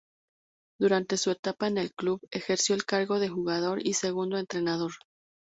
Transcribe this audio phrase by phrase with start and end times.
[0.79, 4.93] Durante su etapa en el club ejerció el cargo de jugador y segundo entrenador.